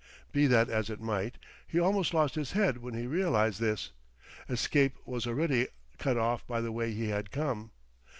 Be 0.31 0.47
that 0.47 0.67
as 0.67 0.89
it 0.89 0.99
might 0.99 1.37
he 1.67 1.79
almost 1.79 2.11
lost 2.11 2.33
his 2.33 2.53
head 2.53 2.79
when 2.79 2.95
he 2.95 3.05
realized 3.05 3.59
this 3.61 3.91
escape 4.49 4.95
was 5.05 5.27
already 5.27 5.67
cut 5.99 6.17
off 6.17 6.43
by 6.47 6.59
the 6.59 6.71
way 6.71 6.91
he 6.91 7.09
had 7.09 7.29
come. 7.29 7.69